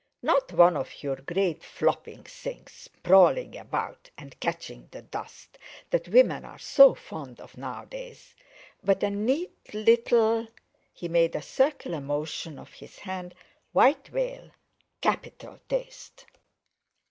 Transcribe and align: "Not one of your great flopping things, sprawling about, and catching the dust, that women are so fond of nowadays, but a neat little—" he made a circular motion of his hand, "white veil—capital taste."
"Not 0.23 0.51
one 0.53 0.75
of 0.77 1.03
your 1.03 1.17
great 1.17 1.63
flopping 1.63 2.23
things, 2.23 2.71
sprawling 2.71 3.55
about, 3.55 4.09
and 4.17 4.39
catching 4.39 4.87
the 4.89 5.03
dust, 5.03 5.59
that 5.91 6.07
women 6.07 6.43
are 6.43 6.57
so 6.57 6.95
fond 6.95 7.39
of 7.39 7.55
nowadays, 7.55 8.33
but 8.83 9.03
a 9.03 9.11
neat 9.11 9.55
little—" 9.75 10.47
he 10.91 11.07
made 11.07 11.35
a 11.35 11.41
circular 11.43 12.01
motion 12.01 12.57
of 12.57 12.73
his 12.73 12.97
hand, 12.97 13.35
"white 13.73 14.07
veil—capital 14.07 15.59
taste." 15.69 16.25